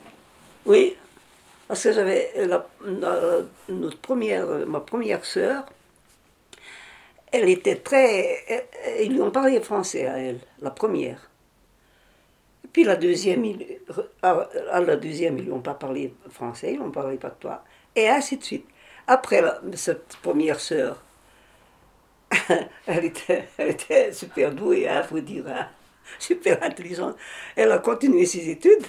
Oui, 0.64 0.96
parce 1.68 1.82
que 1.82 1.92
j'avais 1.92 2.32
la- 2.46 2.66
la- 2.84 3.40
notre 3.68 3.98
première, 3.98 4.46
ma 4.66 4.80
première 4.80 5.24
sœur, 5.24 5.64
elle 7.32 7.48
était 7.48 7.76
très. 7.76 8.44
elle- 8.48 8.66
Ils 9.04 9.12
lui 9.12 9.20
ont 9.20 9.30
parlé 9.30 9.60
français 9.60 10.06
à 10.06 10.18
elle, 10.18 10.40
la 10.62 10.70
première. 10.70 11.28
Et 12.64 12.68
puis 12.72 12.84
la 12.84 12.96
deuxième, 12.96 13.44
ils- 13.44 13.78
à, 14.22 14.48
à 14.72 14.80
la 14.80 14.96
deuxième, 14.96 15.38
ils 15.38 15.44
lui 15.44 15.52
ont 15.52 15.60
pas 15.60 15.74
parlé 15.74 16.14
français, 16.30 16.72
ils 16.74 16.78
n'ont 16.78 16.90
parlé 16.90 17.16
pas 17.18 17.28
de 17.30 17.34
toi, 17.38 17.62
et 17.94 18.08
ainsi 18.08 18.36
de 18.38 18.42
suite. 18.44 18.66
Après 19.06 19.42
la- 19.42 19.60
cette 19.74 20.16
première 20.22 20.60
sœur, 20.60 21.02
elle 22.86 23.04
était, 23.06 23.48
elle 23.58 23.70
était 23.70 24.12
super 24.12 24.52
douée, 24.52 24.86
il 24.88 25.02
faut 25.08 25.20
dire, 25.20 25.44
hein, 25.48 25.68
super 26.18 26.62
intelligente. 26.62 27.16
Elle 27.56 27.72
a 27.72 27.78
continué 27.78 28.26
ses 28.26 28.48
études. 28.50 28.86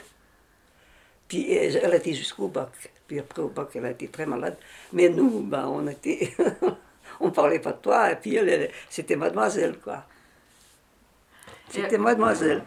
Puis 1.27 1.57
euh, 1.57 1.79
elle 1.83 1.91
a 1.93 1.95
été 1.95 2.13
jusqu'au 2.13 2.47
bac. 2.47 2.91
Puis 3.07 3.19
après 3.19 3.41
au 3.41 3.47
bac, 3.49 3.69
elle 3.75 3.85
a 3.85 3.91
été 3.91 4.07
très 4.09 4.25
malade. 4.25 4.57
Mais 4.93 5.09
nous, 5.09 5.41
ben, 5.41 5.67
on 5.67 5.87
était. 5.87 6.33
on 7.19 7.31
parlait 7.31 7.59
pas 7.59 7.73
de 7.73 7.77
toi. 7.77 8.11
Et 8.11 8.15
puis 8.15 8.35
elle, 8.35 8.49
elle- 8.49 8.71
c'était 8.89 9.15
mademoiselle, 9.15 9.77
quoi. 9.79 10.05
C'était 11.69 11.97
mademoiselle. 11.97 12.63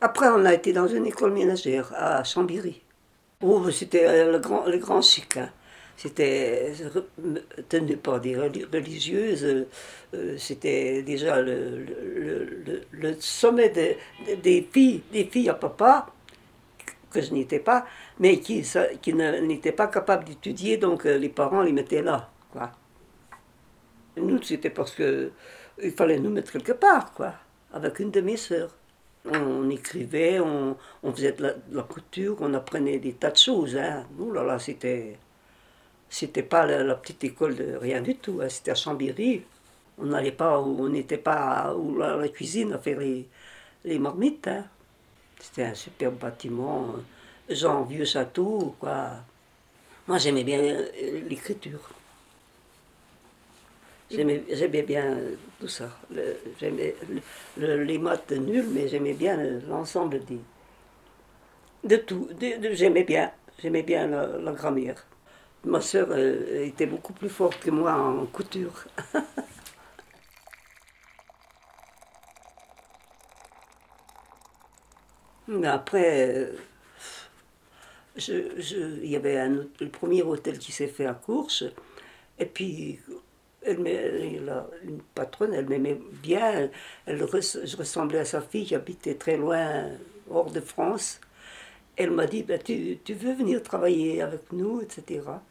Après, 0.00 0.28
on 0.28 0.44
a 0.44 0.52
été 0.54 0.72
dans 0.72 0.88
une 0.88 1.06
école 1.06 1.32
ménagère 1.32 1.92
à 1.96 2.24
Chambéry. 2.24 2.82
Oh, 3.42 3.70
c'était 3.70 4.26
le 4.30 4.38
grand, 4.38 4.66
le 4.66 4.78
grand 4.78 5.02
chic. 5.02 5.36
hein. 5.36 5.50
C'était 5.96 6.72
re- 6.72 7.42
tenu 7.68 7.96
par 7.96 8.20
des 8.20 8.34
reli- 8.34 8.64
religieuses. 8.72 9.44
euh, 9.44 9.66
euh, 10.14 10.36
c'était 10.38 11.02
déjà 11.02 11.40
le, 11.40 11.84
le, 11.84 12.82
le- 12.90 13.16
sommet 13.20 13.68
de- 13.70 13.94
de- 14.26 14.40
des 14.40 14.68
filles, 14.72 15.02
des 15.12 15.24
filles 15.24 15.48
à 15.50 15.54
papa, 15.54 16.06
que 17.10 17.20
je 17.20 17.32
n'étais 17.32 17.58
pas, 17.60 17.86
mais 18.18 18.40
qui, 18.40 18.64
qui 19.02 19.12
n'étaient 19.14 19.72
pas 19.72 19.86
capables 19.88 20.24
d'étudier, 20.24 20.76
donc 20.78 21.06
euh, 21.06 21.18
les 21.18 21.28
parents 21.28 21.62
les 21.62 21.72
mettaient 21.72 22.02
là. 22.02 22.30
Quoi. 22.52 22.72
Nous, 24.16 24.42
c'était 24.42 24.70
parce 24.70 24.92
que 24.92 25.30
il 25.82 25.92
fallait 25.92 26.18
nous 26.18 26.30
mettre 26.30 26.52
quelque 26.52 26.72
part, 26.72 27.12
quoi, 27.12 27.34
avec 27.72 27.98
une 28.00 28.10
de 28.10 28.20
mes 28.20 28.36
sœurs. 28.36 28.74
On 29.24 29.70
écrivait, 29.70 30.40
on, 30.40 30.76
on 31.02 31.12
faisait 31.12 31.32
de 31.32 31.42
la, 31.44 31.54
la 31.70 31.82
couture, 31.82 32.36
on 32.40 32.52
apprenait 32.54 32.98
des 32.98 33.12
tas 33.14 33.30
de 33.30 33.36
choses. 33.36 33.76
Hein. 33.76 34.04
Ouh 34.18 34.32
là 34.32 34.42
là, 34.42 34.58
c'était, 34.58 35.16
c'était 36.12 36.42
pas 36.44 36.66
la, 36.66 36.94
petite 36.96 37.24
école 37.24 37.56
de 37.56 37.76
rien 37.76 38.00
du 38.02 38.16
tout. 38.16 38.40
hein. 38.42 38.48
C'était 38.48 38.72
à 38.72 38.74
Chambéry. 38.76 39.42
On 39.98 40.06
n'allait 40.06 40.32
pas, 40.32 40.60
on 40.60 40.88
n'était 40.88 41.18
pas 41.18 41.74
où 41.76 41.96
la, 41.98 42.16
la 42.16 42.28
cuisine 42.28 42.72
à 42.74 42.78
faire 42.78 42.98
les, 43.00 43.26
les 43.84 43.98
marmites. 43.98 44.48
hein. 44.48 44.66
C'était 45.40 45.64
un 45.64 45.74
superbe 45.74 46.18
bâtiment, 46.18 46.94
euh, 47.50 47.54
genre 47.54 47.86
vieux 47.86 48.04
château, 48.06 48.76
quoi. 48.80 49.10
Moi, 50.08 50.18
j'aimais 50.18 50.44
bien 50.44 50.60
euh, 50.60 51.22
l'écriture. 51.28 51.90
J'aimais, 54.10 54.82
bien 54.86 55.04
euh, 55.16 55.34
tout 55.58 55.68
ça. 55.68 55.88
J'aimais 56.60 56.94
le- 57.08 57.22
le- 57.76 57.82
les 57.84 57.98
maths 57.98 58.30
nulles, 58.32 58.68
mais 58.70 58.86
j'aimais 58.88 59.14
bien 59.14 59.38
euh, 59.38 59.60
l'ensemble 59.68 60.24
des. 60.24 60.38
De 61.84 61.96
tout. 61.96 62.28
J'aimais 62.72 63.04
bien. 63.04 63.30
J'aimais 63.58 63.82
bien 63.84 64.06
la 64.08 64.52
grammaire. 64.52 65.04
Ma 65.64 65.80
sœur 65.80 66.08
euh, 66.10 66.64
était 66.66 66.86
beaucoup 66.86 67.12
plus 67.12 67.28
forte 67.28 67.60
que 67.60 67.70
moi 67.70 67.92
en 67.94 68.26
couture. 68.26 68.84
Mais 75.48 75.66
après, 75.68 76.28
euh, 76.36 76.56
il 78.18 79.06
y 79.08 79.16
avait 79.16 79.48
le 79.48 79.88
premier 79.88 80.22
hôtel 80.22 80.58
qui 80.58 80.72
s'est 80.72 80.86
fait 80.88 81.06
à 81.06 81.14
Courche. 81.14 81.64
Et 82.38 82.46
puis, 82.46 83.00
elle, 83.62 83.82
la- 84.44 84.68
une 84.84 85.00
patronne, 85.14 85.54
elle 85.54 85.68
m'aimait 85.68 86.00
bien. 86.22 86.70
Elle, 87.06 87.18
je 87.18 87.76
ressemblais 87.76 88.20
à 88.20 88.24
sa 88.24 88.40
fille 88.42 88.66
qui 88.66 88.74
habitait 88.74 89.14
très 89.16 89.36
loin, 89.36 89.90
hors 90.30 90.50
de 90.50 90.60
France. 90.60 91.20
Elle 91.96 92.10
m'a 92.12 92.26
dit, 92.26 92.42
ben, 92.44 92.60
tu, 92.62 92.98
tu 93.04 93.14
veux 93.14 93.34
venir 93.34 93.62
travailler 93.62 94.22
avec 94.22 94.52
nous, 94.52 94.82
etc. 94.82 95.42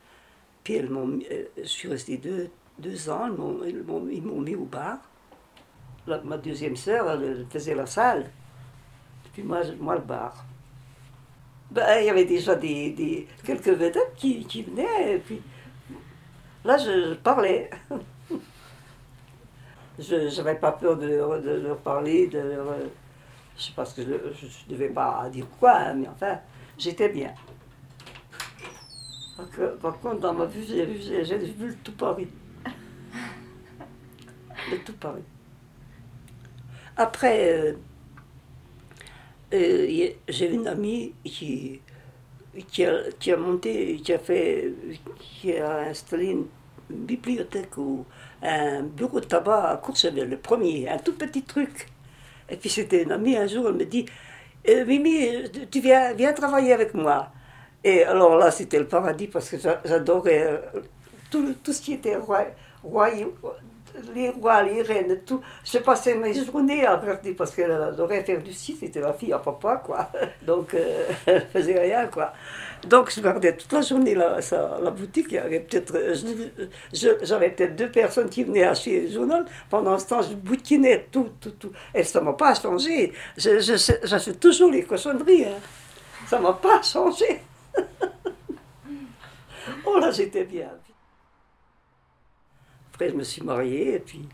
Puis 0.64 0.76
elles 0.76 0.90
m'ont 0.90 1.20
euh, 1.32 1.44
je 1.58 1.64
suis 1.64 1.88
restée 1.90 2.18
deux, 2.18 2.50
deux 2.80 3.10
ans, 3.10 3.28
ils 3.28 3.34
m'ont- 3.34 3.64
ils 3.66 3.84
m'ont 3.84 4.08
ils 4.10 4.22
m'ont 4.24 4.42
mis 4.42 4.56
au 4.56 4.66
bar. 4.66 4.98
Ma 6.08 6.38
deuxième 6.38 6.76
sœur, 6.76 7.10
elle, 7.12 7.46
faisait 7.50 7.76
la 7.76 7.86
salle. 7.86 8.30
Puis 9.34 9.44
moi, 9.44 9.62
moi 9.80 9.96
le 9.96 10.02
bar. 10.02 10.46
Ben, 11.72 12.00
il 12.02 12.06
y 12.06 12.10
avait 12.10 12.26
déjà 12.26 12.56
des, 12.56 12.90
des- 12.92 13.28
quelques 13.46 13.70
vedettes 13.70 14.14
qui, 14.18 14.44
qui 14.46 14.64
venaient, 14.64 15.16
et 15.16 15.20
puis 15.20 15.42
là, 16.66 16.78
je, 16.78 17.14
parlais. 17.16 17.70
je 20.00 20.38
n'avais 20.38 20.56
pas 20.56 20.72
peur 20.74 20.98
de, 20.98 21.08
leur- 21.08 21.42
de 21.42 21.52
leur 21.52 21.78
parler, 21.78 22.28
de 22.28 22.40
leur, 22.40 22.68
euh, 22.72 22.88
je 23.58 23.64
sais 23.64 23.74
pas 23.74 23.86
ce 23.86 23.96
que 23.96 24.04
je 24.04 24.10
ne 24.10 24.70
devais 24.70 24.90
pas 24.90 25.30
dire 25.32 25.46
quoi, 25.60 25.76
hein, 25.78 25.94
mais 25.94 26.08
enfin, 26.08 26.40
j'étais 26.78 27.10
bien. 27.10 27.34
Par 29.82 30.00
contre, 30.00 30.20
dans 30.20 30.34
ma 30.34 30.46
vue, 30.46 30.64
j'ai 30.64 30.86
vu, 30.86 31.68
le 31.68 31.76
tout 31.84 31.92
Paris. 31.94 32.28
Le 34.70 34.78
tout 34.84 34.94
Paris. 34.94 35.24
Après, 36.98 37.52
euh, 37.52 37.74
euh, 39.54 40.10
j'ai 40.28 40.52
une 40.54 40.68
amie 40.68 41.14
qui, 41.24 41.82
qui 42.68 42.86
a 42.86 43.38
monté, 43.38 43.98
qui 43.98 44.14
a 44.14 44.20
fait, 44.20 44.74
qui 45.20 45.56
a 45.58 45.80
installé 45.90 46.28
une 46.28 46.46
bibliothèque 46.90 47.78
ou 47.78 48.06
un 48.44 48.84
bureau 48.84 49.20
de 49.20 49.26
tabac 49.26 49.70
à 49.70 49.78
Courchevel, 49.78 50.30
le 50.30 50.38
premier, 50.38 50.90
un 50.90 50.98
tout 50.98 51.14
petit 51.14 51.44
truc. 51.44 51.88
Et 52.50 52.58
puis 52.58 52.70
c'était 52.70 53.04
une 53.04 53.12
amie, 53.12 53.38
un 53.38 53.48
jour, 53.48 53.68
elle 53.70 53.76
me 53.76 53.86
dit, 53.86 54.06
Euh, 54.70 54.86
Mimi, 54.86 55.50
tu 55.72 55.80
viens, 55.82 56.14
viens 56.14 56.34
travailler 56.34 56.74
avec 56.74 56.94
moi. 56.94 57.32
Et 57.84 58.04
alors 58.04 58.38
là, 58.38 58.52
c'était 58.52 58.80
le 58.80 58.88
paradis 58.88 59.28
parce 59.28 59.50
que 59.50 59.58
j'a- 59.58 59.82
j'adorais 59.86 60.44
euh, 60.44 60.58
tout, 61.32 61.54
tout 61.64 61.74
ce 61.74 61.82
qui 61.82 61.94
était 61.94 62.16
roi, 62.16 62.46
royaume, 62.84 63.32
les 64.16 64.30
rois, 64.30 64.62
les 64.64 64.82
reines, 64.84 65.20
tout. 65.26 65.42
Je 65.66 65.80
passais 65.80 66.16
mes 66.16 66.34
journées 66.34 66.86
à 66.86 66.96
regarder 66.96 67.34
parce 67.34 67.52
qu'elle 67.56 67.72
adorait 67.72 68.24
faire 68.24 68.42
du 68.42 68.54
ski, 68.54 68.78
c'était 68.80 69.02
la 69.02 69.14
fille 69.14 69.34
à 69.34 69.40
papa, 69.40 69.82
quoi. 69.86 70.10
Donc, 70.46 70.74
euh, 70.76 71.06
elle 71.26 71.42
faisait 71.52 71.78
rien, 71.80 72.08
quoi. 72.08 72.32
Donc, 72.88 73.12
je 73.12 73.20
regardais 73.20 73.56
toute 73.58 73.72
la 73.74 73.82
journée 73.82 74.16
la, 74.16 74.42
ça- 74.42 74.78
la 74.82 74.92
boutique. 74.92 75.28
Il 75.30 75.36
y 75.36 75.38
avait 75.40 75.60
peut-être, 75.60 75.94
euh, 75.96 76.16
j'avais 77.24 77.50
peut-être 77.50 77.76
deux 77.76 77.90
personnes 77.92 78.30
qui 78.30 78.44
venaient 78.44 78.64
acheter 78.64 79.02
le 79.02 79.12
journal. 79.12 79.46
Pendant 79.70 79.98
ce 80.00 80.08
temps, 80.08 80.22
je 80.22 80.36
bouquinais 80.36 81.08
tout, 81.12 81.30
tout, 81.40 81.52
tout. 81.52 81.72
Et 81.94 82.04
ça 82.04 82.20
ne 82.20 82.26
m'a 82.26 82.34
pas 82.34 82.54
changé. 82.56 83.12
Je- 83.38 83.60
J'achète 84.04 84.40
toujours 84.40 84.72
les 84.72 84.84
cochonneries. 84.84 85.46
Hein. 85.46 85.60
Ça 86.28 86.38
ne 86.38 86.44
m'a 86.44 86.54
pas 86.54 86.82
changé. 86.82 87.42
oh 89.86 90.00
là, 90.00 90.12
j'étais 90.12 90.46
bien. 90.46 90.70
Après, 92.94 93.10
je 93.10 93.16
me 93.16 93.24
suis 93.24 93.42
mariée 93.42 93.96
et 93.96 94.00
puis, 94.00 94.28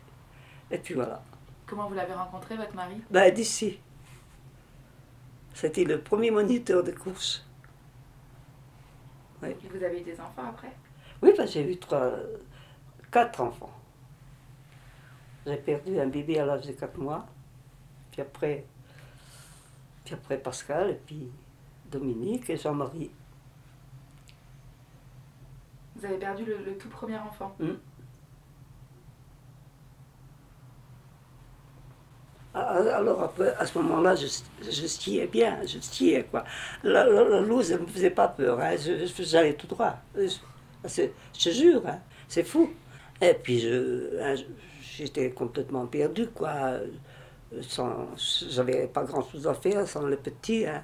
et 0.72 0.78
puis 0.78 0.94
voilà. 0.94 1.24
Comment 1.66 1.88
vous 1.88 1.96
l'avez 1.96 2.14
rencontré, 2.14 2.56
votre 2.56 2.76
mari? 2.76 3.02
Ben, 3.10 3.34
d'ici. 3.34 3.80
C'était 5.54 5.84
le 5.84 6.02
premier 6.02 6.32
moniteur 6.32 6.84
de 6.84 6.92
course. 6.92 7.46
Et 9.44 9.56
vous 9.70 9.84
avez 9.84 10.02
eu 10.02 10.04
des 10.04 10.20
enfants 10.20 10.50
après? 10.50 10.72
Oui, 11.22 11.32
ben, 11.38 11.48
j'ai 11.48 11.72
eu 11.72 11.78
trois, 11.78 12.12
quatre 13.12 13.42
enfants. 13.42 13.74
J'ai 15.46 15.58
perdu 15.58 16.00
un 16.00 16.08
bébé 16.08 16.40
à 16.40 16.46
l'âge 16.46 16.66
de 16.66 16.74
quatre 16.74 16.98
mois. 16.98 17.26
Puis 18.12 18.22
après, 18.22 18.66
puis 20.04 20.14
après 20.14 20.38
Pascal, 20.38 20.92
et 20.92 21.00
puis 21.06 21.30
Dominique 21.90 22.50
et 22.50 22.58
Jean-Marie. 22.58 23.12
Vous 25.98 26.06
avez 26.06 26.18
perdu 26.18 26.46
le, 26.46 26.58
le 26.64 26.78
tout 26.78 26.90
premier 26.90 27.18
enfant. 27.18 27.56
Ah, 32.54 32.78
Alors 32.96 33.22
après, 33.22 33.54
à 33.60 33.66
ce 33.66 33.78
moment-là, 33.78 34.16
je, 34.16 34.26
je 34.64 34.88
skiais 34.88 35.28
bien, 35.28 35.60
je 35.66 35.80
skiais 35.80 36.24
quoi. 36.24 36.44
La, 36.84 37.06
la, 37.06 37.24
la 37.24 37.42
loose, 37.42 37.72
elle 37.72 37.82
ne 37.82 37.86
me 37.86 37.88
faisait 37.90 38.10
pas 38.10 38.28
peur, 38.30 38.60
hein. 38.60 38.76
j'allais 39.20 39.54
tout 39.54 39.68
droit. 39.68 39.96
Je, 40.16 40.28
c'est- 40.86 41.14
je 41.38 41.44
te 41.44 41.50
jure, 41.54 41.84
hein. 41.88 42.00
c'est 42.28 42.44
fou. 42.44 42.70
Et 43.22 43.34
puis 43.34 43.60
je, 43.60 44.20
hein, 44.22 44.36
j'étais 44.82 45.32
complètement 45.32 45.86
perdu 45.88 46.28
quoi. 46.30 46.80
Sans, 47.62 48.08
j'avais 48.50 48.88
pas 48.88 49.04
grand-chose 49.06 49.48
à 49.48 49.54
faire 49.54 49.88
sans 49.88 50.02
le 50.06 50.18
petit. 50.18 50.66
hein. 50.66 50.84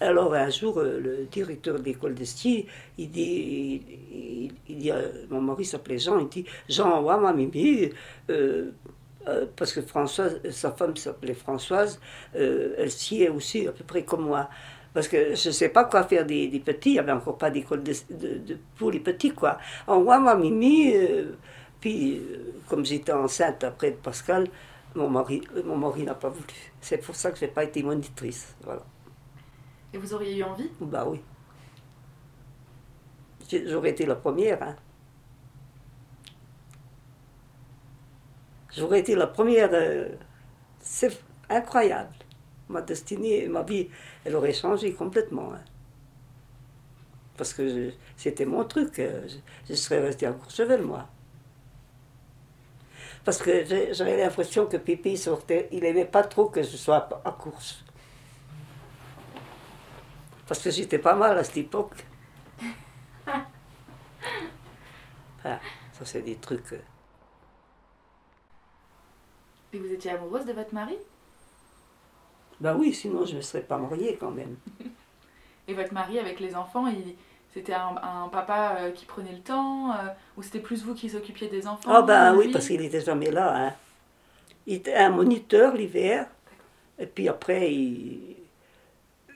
Alors 0.00 0.34
un 0.34 0.50
jour, 0.50 0.78
euh, 0.78 1.00
le 1.00 1.24
directeur 1.30 1.78
de 1.78 1.84
l'école 1.84 2.14
de 2.14 2.24
ski, 2.24 2.66
il 2.98 3.10
dit, 3.10 3.80
il, 4.68 4.76
dit, 4.76 4.90
mon 5.30 5.40
mari 5.40 5.64
s'appelait 5.64 5.98
Jean, 5.98 6.18
il 6.18 6.28
dit, 6.28 6.44
Jean, 6.68 7.00
ouais, 7.02 7.16
ma 7.16 7.32
mimi, 7.32 7.90
euh, 8.28 8.72
euh, 9.28 9.46
parce 9.56 9.72
que 9.72 9.82
Françoise, 9.82 10.40
sa 10.50 10.72
femme 10.72 10.96
s'appelait 10.96 11.34
Françoise, 11.34 12.00
euh, 12.34 12.74
elle 12.76 12.90
skiait 12.90 13.28
aussi 13.28 13.68
à 13.68 13.72
peu 13.72 13.84
près 13.84 14.02
comme 14.04 14.26
moi. 14.26 14.48
Parce 14.92 15.08
que 15.08 15.34
je 15.34 15.48
ne 15.48 15.52
sais 15.52 15.68
pas 15.70 15.84
quoi 15.84 16.04
faire 16.04 16.26
des, 16.26 16.48
petits, 16.64 16.90
il 16.90 16.92
n'y 16.94 16.98
avait 16.98 17.12
encore 17.12 17.38
pas 17.38 17.50
d'école 17.50 17.82
de, 17.82 17.92
pour 18.76 18.90
les 18.90 19.00
petits, 19.00 19.32
quoi. 19.32 19.58
En 19.86 20.00
moi, 20.00 20.18
ma 20.20 20.34
mimi, 20.36 20.94
puis 21.80 22.20
comme 22.68 22.84
j'étais 22.84 23.12
enceinte 23.12 23.64
après 23.64 23.92
Pascal, 23.92 24.48
mon 24.94 25.08
mari, 25.08 25.42
mon 25.64 25.76
mari 25.76 26.04
n'a 26.04 26.14
pas 26.14 26.28
voulu. 26.28 26.46
C'est 26.80 26.98
pour 26.98 27.16
ça 27.16 27.30
que 27.32 27.38
je 27.38 27.44
n'ai 27.44 27.50
pas 27.50 27.64
été 27.64 27.82
monitrice, 27.82 28.54
voilà. 28.62 28.82
Et 29.94 29.98
vous 29.98 30.12
auriez 30.12 30.36
eu 30.36 30.42
envie? 30.42 30.70
Bah 30.80 31.04
oui. 31.08 31.20
J'aurais 33.66 33.90
été 33.90 34.06
la 34.06 34.16
première. 34.16 34.62
Hein. 34.62 34.76
J'aurais 38.76 39.00
été 39.00 39.14
la 39.14 39.26
première. 39.26 39.70
euh, 39.72 40.08
c'est 40.80 41.18
incroyable. 41.50 42.14
Ma 42.68 42.82
destinée, 42.82 43.48
ma 43.48 43.62
vie, 43.62 43.88
elle 44.24 44.36
aurait 44.36 44.52
changé 44.54 44.92
complètement. 44.94 45.52
hein. 45.54 45.62
Parce 47.36 47.52
que 47.54 47.92
c'était 48.16 48.44
mon 48.44 48.64
truc. 48.64 48.98
euh, 48.98 49.26
Je, 49.28 49.36
je 49.68 49.74
serais 49.74 50.00
restée 50.00 50.26
à 50.26 50.32
Courchevel, 50.32 50.82
moi. 50.82 51.08
Parce 53.24 53.38
que 53.38 53.64
j'avais 53.92 54.16
l'impression 54.18 54.66
que 54.66 54.76
Pipi 54.76 55.16
sortait. 55.16 55.68
Il 55.72 55.80
n'aimait 55.82 56.04
pas 56.04 56.22
trop 56.22 56.46
que 56.46 56.62
je 56.62 56.76
sois 56.76 57.08
à 57.24 57.32
course. 57.32 57.84
Parce 60.46 60.62
que 60.62 60.70
j'étais 60.70 60.98
pas 60.98 61.14
mal 61.14 61.38
à 61.38 61.44
cette 61.44 61.56
époque. 61.58 62.04
Ah, 65.46 65.60
ça, 65.92 66.06
c'est 66.06 66.22
des 66.22 66.36
trucs. 66.36 66.72
euh, 66.72 66.78
Et 69.74 69.78
vous 69.78 69.92
étiez 69.92 70.12
amoureuse 70.12 70.46
de 70.46 70.54
votre 70.54 70.72
mari? 70.72 70.96
Ben 72.60 72.74
oui, 72.76 72.94
sinon 72.94 73.26
je 73.26 73.36
ne 73.36 73.40
serais 73.42 73.62
pas 73.62 73.76
mariée 73.76 74.16
quand 74.18 74.30
même. 74.30 74.56
Et 75.68 75.74
votre 75.74 75.92
mari 75.92 76.18
avec 76.18 76.40
les 76.40 76.54
enfants, 76.54 76.86
il... 76.86 77.14
c'était 77.52 77.74
un, 77.74 77.94
un 78.02 78.28
papa 78.28 78.76
euh, 78.78 78.90
qui 78.92 79.04
prenait 79.04 79.32
le 79.32 79.40
temps 79.40 79.92
euh, 79.92 80.08
Ou 80.38 80.42
c'était 80.42 80.60
plus 80.60 80.82
vous 80.82 80.94
qui 80.94 81.10
s'occupiez 81.10 81.48
des 81.48 81.66
enfants 81.66 81.90
Ah 81.92 82.00
ben 82.02 82.34
oui, 82.36 82.50
parce 82.50 82.66
qu'il 82.68 82.80
était 82.82 83.00
jamais 83.02 83.30
là. 83.30 83.54
Hein. 83.66 83.74
Il 84.66 84.76
était 84.76 84.94
un 84.94 85.10
moniteur 85.10 85.74
l'hiver, 85.74 86.26
et 86.98 87.06
puis 87.06 87.28
après, 87.28 87.70
il, 87.70 88.36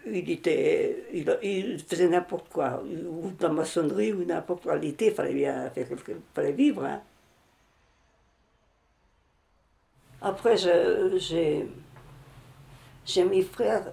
il, 0.06 0.30
était, 0.30 1.04
il, 1.12 1.38
il 1.42 1.78
faisait 1.80 2.08
n'importe 2.08 2.48
quoi, 2.48 2.82
ou 2.82 3.30
de 3.30 3.42
la 3.42 3.50
maçonnerie, 3.50 4.12
ou 4.12 4.24
n'importe 4.24 4.62
quoi. 4.64 4.76
L'été, 4.76 5.06
il 5.06 5.12
fallait 5.12 5.34
bien 5.34 5.70
faire 5.70 5.88
fallait 6.34 6.52
vivre. 6.52 6.84
Hein. 6.84 7.00
Après, 10.20 10.56
j'ai 10.56 11.68
mes 13.24 13.42
frères, 13.42 13.92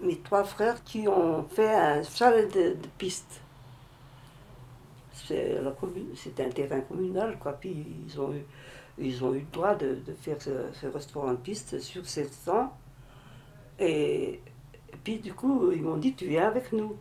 mes 0.00 0.18
trois 0.18 0.44
frères 0.44 0.82
qui 0.84 1.06
ont 1.08 1.44
fait 1.44 1.74
un 1.74 2.02
chalet 2.02 2.52
de, 2.52 2.76
piste. 2.98 3.40
C'est 5.12 5.56
C'était 6.16 6.44
un 6.44 6.50
terrain 6.50 6.80
communal, 6.80 7.38
quoi. 7.38 7.52
Puis 7.52 7.86
ils 8.06 8.20
ont 8.20 8.32
eu, 8.34 8.44
ils 8.98 9.24
ont 9.24 9.34
eu 9.34 9.40
le 9.40 9.46
droit 9.52 9.74
de, 9.74 9.96
de 10.06 10.12
faire 10.14 10.40
ce, 10.42 10.50
ce 10.72 10.86
restaurant 10.86 11.32
de 11.32 11.36
piste 11.36 11.80
sur 11.80 12.04
700. 12.06 12.72
Et, 13.78 14.40
et 14.92 14.96
puis 15.02 15.18
du 15.18 15.32
coup, 15.34 15.70
ils 15.72 15.82
m'ont 15.82 15.96
dit, 15.96 16.14
tu 16.14 16.26
viens 16.26 16.48
avec 16.48 16.72
nous. 16.72 16.96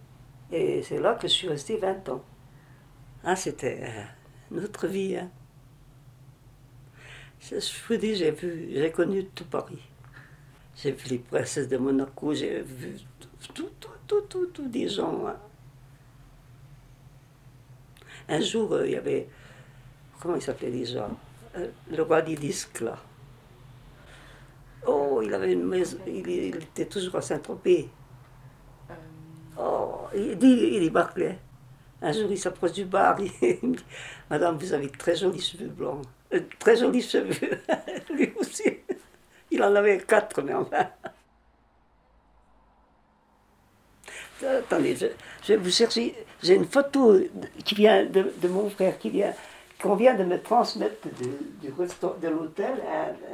Et 0.51 0.81
c'est 0.83 0.99
là 0.99 1.15
que 1.15 1.27
je 1.27 1.33
suis 1.33 1.47
restée 1.47 1.77
20 1.77 2.09
ans. 2.09 2.23
Ah, 3.23 3.35
c'était 3.35 3.87
notre 4.51 4.87
vie. 4.87 5.17
Hein. 5.17 5.29
Je, 7.41 7.55
vous 7.87 7.97
dis, 7.97 8.15
j'ai 8.15 8.35
j'ai 8.73 8.91
connu 8.91 9.25
tout 9.27 9.45
Paris. 9.45 9.79
J'ai 10.75 10.91
vu 10.91 11.09
les 11.09 11.17
princesses 11.19 11.67
de 11.67 11.77
Monaco, 11.77 12.33
j'ai 12.33 12.61
vu 12.61 12.95
tout, 13.53 13.53
tout, 13.79 13.89
tout, 14.07 14.21
tout, 14.21 14.45
tout 14.47 14.67
des 14.67 14.87
gens. 14.87 15.25
hein. 15.27 15.37
Un 18.29 18.39
jour, 18.41 18.73
euh, 18.73 18.85
il 18.87 18.93
y 18.93 18.95
avait, 18.95 19.27
comment 20.19 20.35
il 20.35 20.41
s'appelait 20.41 20.71
déjà? 20.71 21.09
Euh, 21.57 21.67
Le 21.89 22.03
roi 22.03 22.21
des 22.21 22.35
là. 22.81 22.97
Oh, 24.87 25.21
il 25.23 25.33
avait 25.33 25.53
une 25.53 25.63
maison, 25.67 25.97
il, 26.07 26.27
il 26.27 26.55
était 26.55 26.85
toujours 26.87 27.15
à 27.17 27.21
Saint-Tropez. 27.21 27.89
Euh, 28.89 28.93
Oh, 29.57 30.07
il 30.15 30.37
dit, 30.37 30.47
il 30.73 30.83
est 30.83 30.89
Barclay. 30.89 31.37
Un 32.01 32.11
jour, 32.13 32.31
il 32.31 32.37
s'approche 32.37 32.71
du 32.73 32.85
bar, 32.85 33.19
il 33.19 33.31
me 33.61 33.75
dit, 33.75 33.85
Madame, 34.29 34.57
vous 34.57 34.73
avez 34.73 34.87
de 34.87 34.97
très 34.97 35.15
jolis 35.15 35.41
cheveux 35.41 35.67
blancs. 35.67 36.03
Euh, 36.33 36.41
très 36.57 36.75
jolis 36.77 37.01
cheveux. 37.01 37.59
Lui 38.13 38.33
aussi. 38.37 38.79
Il 39.51 39.61
en 39.63 39.75
avait 39.75 39.99
quatre, 39.99 40.41
mais 40.41 40.53
enfin. 40.53 40.89
Attendez, 44.43 44.95
je, 44.95 45.05
je 45.43 45.53
vais 45.53 45.57
vous 45.57 45.69
chercher. 45.69 46.15
J'ai 46.41 46.55
une 46.55 46.65
photo 46.65 47.19
qui 47.63 47.75
vient 47.75 48.05
de, 48.05 48.33
de 48.41 48.47
mon 48.47 48.69
frère, 48.71 48.97
qui 48.97 49.11
vient, 49.11 49.33
qu'on 49.81 49.95
vient 49.95 50.13
de 50.15 50.23
me 50.23 50.41
transmettre 50.41 51.07
de, 51.19 51.25
du 51.61 51.69
de 52.21 52.27
l'hôtel, 52.27 52.73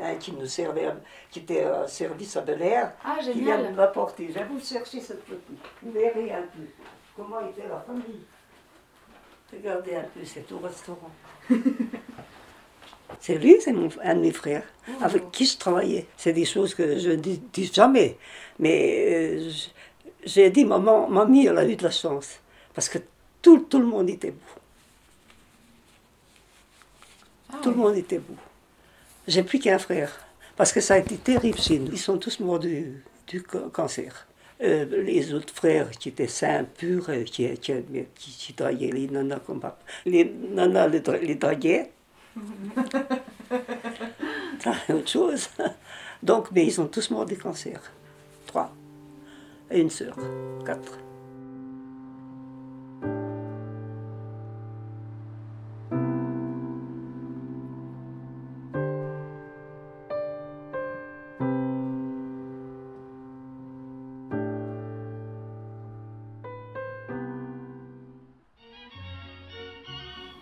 un, 0.01 0.09
un 0.11 0.15
qui 0.15 0.31
nous 0.31 0.45
servait, 0.45 0.87
qui 1.31 1.39
était 1.39 1.63
à 1.63 1.87
service 1.87 2.35
à 2.37 2.41
Bel 2.41 2.61
Air, 2.61 2.93
Ah, 3.03 3.17
qui 3.21 3.33
vient 3.41 3.61
de 3.61 3.75
m'apporter. 3.75 4.27
Je 4.29 4.33
vais 4.39 4.45
vous 4.45 4.59
chercher 4.59 4.99
cette 5.01 5.23
photo. 5.25 5.41
Vous 5.83 5.91
verrez 5.91 6.31
un 6.31 6.41
peu 6.43 6.63
comment 7.15 7.39
était 7.49 7.67
la 7.67 7.79
famille? 7.81 8.21
Regardez 9.53 9.95
un 9.95 10.03
peu, 10.03 10.19
c'est 10.25 10.51
au 10.51 10.59
restaurant. 10.59 11.11
C'est 13.21 13.35
lui, 13.37 13.55
c'est 13.61 13.71
mon- 13.71 13.87
un 14.03 14.15
de 14.15 14.19
mes 14.19 14.31
frères, 14.33 14.63
avec 15.01 15.31
qui 15.31 15.45
je 15.45 15.57
travaillais. 15.57 16.05
C'est 16.17 16.33
des 16.33 16.43
choses 16.43 16.75
que 16.75 16.97
je 16.99 17.11
ne 17.11 17.15
dis, 17.15 17.41
dis 17.53 17.65
jamais. 17.73 18.17
Mais 18.59 19.37
euh, 19.39 19.49
j'ai 20.25 20.49
dit, 20.49 20.65
maman, 20.65 21.07
mamie, 21.07 21.45
elle 21.47 21.57
a 21.57 21.65
eu 21.65 21.75
de 21.77 21.83
la 21.83 21.89
chance. 21.89 22.39
Parce 22.73 22.89
que 22.89 22.99
tout, 23.41 23.59
tout 23.59 23.79
le 23.79 23.85
monde 23.85 24.09
était 24.09 24.31
beau. 24.31 24.41
Ah, 27.51 27.57
Tout 27.61 27.69
le 27.71 27.75
monde 27.77 27.95
était 27.95 28.19
beau. 28.19 28.35
J'ai 29.27 29.43
plus 29.43 29.59
qu'un 29.59 29.79
frère. 29.79 30.11
Parce 30.55 30.71
que 30.73 30.81
ça 30.81 30.95
a 30.95 30.97
été 30.97 31.17
terrible 31.17 31.59
chez 31.59 31.77
nous. 31.79 31.91
Ils 31.91 31.99
sont 31.99 32.17
tous 32.17 32.39
morts 32.39 32.59
du, 32.59 33.03
du 33.27 33.43
ca- 33.51 33.69
cancer. 33.71 34.27
Euh, 34.61 34.85
les 35.03 35.33
autres 35.35 35.53
frères 35.53 35.91
qui 35.91 36.09
étaient 36.09 36.27
sains, 36.27 36.63
purs, 36.63 37.09
euh, 37.09 37.23
qui, 37.23 37.47
qui, 37.59 37.73
qui, 38.15 38.31
qui 38.31 38.53
draguaient 38.53 38.89
les 38.91 39.07
nanas 39.07 39.39
comme 39.39 39.59
papa. 39.59 39.77
Les 40.05 40.25
nanas 40.25 40.87
les, 40.87 40.99
dra- 41.01 41.17
les 41.19 41.35
draguaient. 41.35 41.91
C'est 44.59 44.93
autre 44.93 45.07
chose. 45.09 45.49
Donc, 46.23 46.51
mais 46.51 46.65
ils 46.65 46.71
sont 46.73 46.87
tous 46.87 47.09
morts 47.11 47.25
du 47.25 47.37
cancer. 47.37 47.79
Trois. 48.47 48.73
Et 49.69 49.79
une 49.79 49.89
sœur. 49.91 50.15
Quatre. 50.65 50.97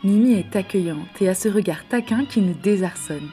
Mimi 0.06 0.34
est 0.34 0.56
accueillante 0.56 1.20
et 1.20 1.28
a 1.28 1.34
ce 1.34 1.50
regard 1.50 1.84
taquin 1.88 2.26
qui 2.26 2.39
nous 2.39 2.54
désarçonne. 2.54 3.28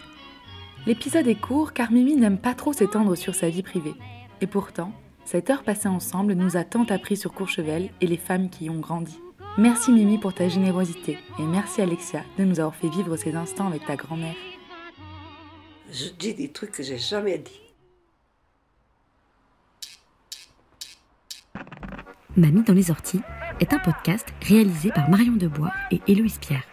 L'épisode 0.86 1.28
est 1.28 1.38
court 1.38 1.74
car 1.74 1.92
Mimi 1.92 2.16
n'aime 2.16 2.38
pas 2.38 2.54
trop 2.54 2.72
s'étendre 2.72 3.14
sur 3.14 3.34
sa 3.34 3.50
vie 3.50 3.62
privée. 3.62 3.92
Et 4.40 4.46
pourtant, 4.46 4.90
cette 5.26 5.50
heure 5.50 5.64
passée 5.64 5.88
ensemble 5.88 6.32
nous 6.32 6.56
a 6.56 6.64
tant 6.64 6.84
appris 6.84 7.18
sur 7.18 7.34
Courchevel 7.34 7.90
et 8.00 8.06
les 8.06 8.16
femmes 8.16 8.48
qui 8.48 8.64
y 8.64 8.70
ont 8.70 8.80
grandi. 8.80 9.20
Merci 9.58 9.92
Mimi 9.92 10.16
pour 10.16 10.32
ta 10.32 10.48
générosité 10.48 11.18
et 11.38 11.42
merci 11.42 11.82
Alexia 11.82 12.22
de 12.38 12.44
nous 12.44 12.58
avoir 12.58 12.74
fait 12.74 12.88
vivre 12.88 13.16
ces 13.16 13.34
instants 13.34 13.66
avec 13.66 13.84
ta 13.84 13.96
grand-mère. 13.96 14.34
Je 15.92 16.08
dis 16.18 16.32
des 16.32 16.48
trucs 16.48 16.72
que 16.72 16.82
j'ai 16.82 16.96
jamais 16.96 17.36
dit. 17.36 17.60
Mamie 22.34 22.62
dans 22.62 22.72
les 22.72 22.90
orties 22.90 23.20
est 23.62 23.72
un 23.72 23.78
podcast 23.78 24.26
réalisé 24.42 24.90
par 24.90 25.08
Marion 25.08 25.34
Debois 25.34 25.70
et 25.92 26.00
Héloïse 26.08 26.38
Pierre. 26.38 26.64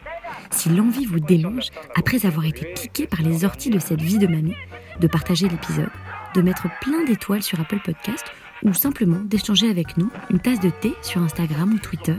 Si 0.49 0.69
l'envie 0.69 1.05
vous 1.05 1.19
démange, 1.19 1.69
après 1.95 2.25
avoir 2.25 2.45
été 2.45 2.65
piqué 2.73 3.05
par 3.05 3.21
les 3.21 3.45
orties 3.45 3.69
de 3.69 3.77
cette 3.77 4.01
vie 4.01 4.17
de 4.17 4.25
mamie, 4.25 4.55
de 4.99 5.07
partager 5.07 5.47
l'épisode, 5.47 5.91
de 6.33 6.41
mettre 6.41 6.67
plein 6.81 7.03
d'étoiles 7.05 7.43
sur 7.43 7.59
Apple 7.59 7.79
Podcast 7.85 8.25
ou 8.63 8.73
simplement 8.73 9.19
d'échanger 9.19 9.69
avec 9.69 9.97
nous 9.97 10.09
une 10.31 10.39
tasse 10.39 10.59
de 10.59 10.71
thé 10.71 10.95
sur 11.03 11.21
Instagram 11.21 11.73
ou 11.73 11.77
Twitter, 11.77 12.15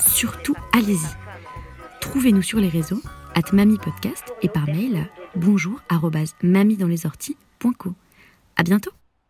surtout 0.00 0.56
allez-y. 0.72 1.06
Trouvez-nous 2.00 2.42
sur 2.42 2.58
les 2.58 2.70
réseaux, 2.70 3.02
at 3.34 3.52
Mamie 3.52 3.78
Podcast 3.78 4.32
et 4.40 4.48
par 4.48 4.66
mail 4.66 4.96
à 4.96 5.38
bonjour. 5.38 5.78
À 8.56 8.62
bientôt! 8.62 8.95